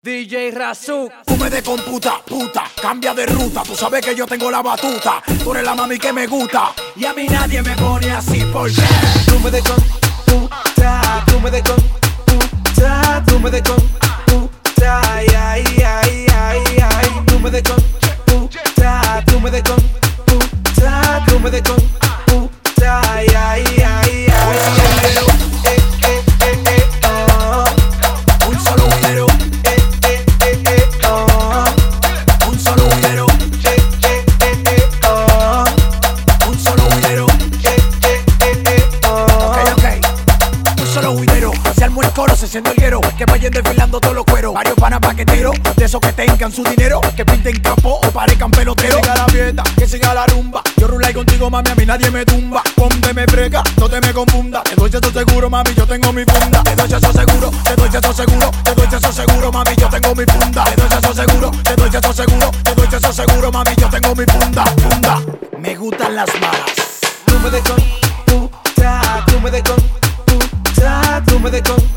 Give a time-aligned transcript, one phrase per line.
[0.00, 1.10] DJ Razú.
[1.26, 3.64] Tú me de con puta, puta, cambia de ruta.
[3.64, 5.20] Tú sabes que yo tengo la batuta.
[5.42, 6.72] Tú eres la mami que me gusta.
[6.94, 8.80] Y a mí nadie me pone así porque
[9.26, 9.76] Tú me de con
[10.24, 11.76] puta, tú me de con
[12.26, 13.76] puta, tú me de con
[14.26, 17.08] puta, ay, ay, ay, ay, ay.
[17.26, 17.82] Tú me de con
[18.24, 19.87] puta, tú me de con
[41.88, 43.00] armó el coro, se siente el guero.
[43.16, 44.54] Que vayan desfilando todos los cueros.
[44.54, 45.56] Varios panas paqueteros.
[45.76, 47.00] De esos que tengan su dinero.
[47.16, 49.00] Que pinten capo o parezcan peloteros.
[49.00, 50.62] Que siga la fiesta, que siga la rumba.
[50.76, 52.62] Yo rulay contigo, mami, a mí nadie me tumba.
[52.76, 54.62] Ponte me frega, no te me confunda.
[54.62, 56.62] Te doy eso seguro, mami, yo tengo mi funda.
[56.62, 58.50] Te doy eso seguro, te doy eso seguro.
[58.62, 60.64] Te doy eso seguro, mami, yo tengo mi funda.
[60.64, 62.50] Te doy eso seguro, te doy eso seguro.
[62.62, 64.64] Te doy eso seguro, mami, yo tengo mi funda.
[64.64, 65.22] Funda.
[65.58, 67.00] Me gustan las malas.
[67.24, 67.80] Tú me con
[68.26, 69.87] puta, tú me con tú
[71.58, 71.87] de con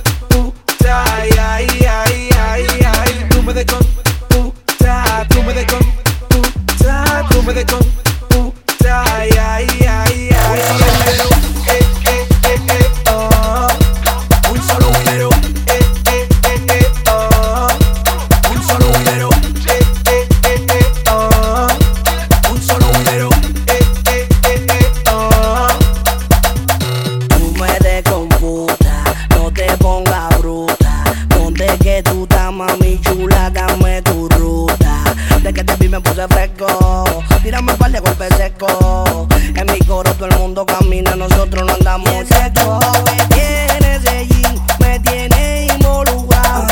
[35.92, 37.04] me puse fresco,
[37.44, 39.28] tírame un par de golpes secos.
[39.56, 42.80] En mi coro todo el mundo camina, nosotros no andamos secos.
[43.06, 46.66] Me tienes de jean, me tienes involucrado.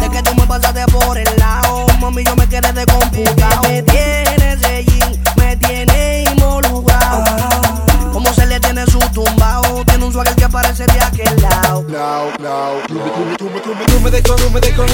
[0.00, 3.60] De que tú me pasaste por el lado, mami yo me quedé de computa.
[3.68, 7.24] Me tienes de jean, me tienes involucrado.
[8.14, 11.84] Como se le tiene su tumbao, tiene un swagger que parece de aquel lado.
[13.60, 14.86] Con, tú me de con, tú me de con,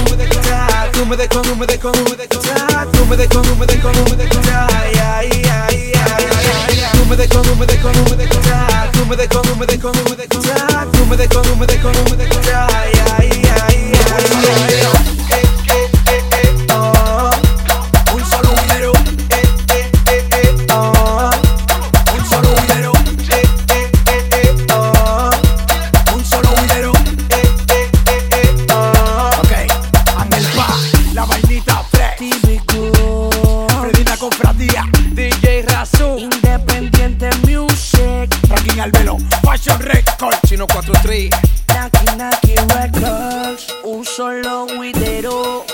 [0.52, 3.06] ah, tú me de con, tú me de con, tú me de con, ah, tú
[3.06, 6.26] me de con, tú me de con, tú me de con, ay, ay, ay, ay,
[6.69, 9.06] ay, tú me de con, tú me de con, tú me de con, ah, tú
[9.06, 11.28] me de con, tú me de con, tú me de con, ah, tú me de
[11.28, 12.33] con, tú me de
[34.24, 34.84] cofradía.
[35.12, 36.16] DJ Razú.
[36.18, 38.30] Independiente Music.
[38.48, 39.18] Ranking Albelo.
[39.42, 40.38] Fashion Records.
[40.46, 41.28] Chino 43.
[41.68, 43.66] Naki Naki Records.
[43.84, 45.64] Un solo guidero